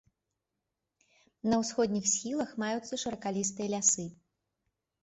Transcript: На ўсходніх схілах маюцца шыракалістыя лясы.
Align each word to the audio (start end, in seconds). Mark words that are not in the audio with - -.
На 1.53 1.61
ўсходніх 1.65 2.09
схілах 2.15 2.49
маюцца 2.65 2.93
шыракалістыя 3.05 3.67
лясы. 3.77 4.13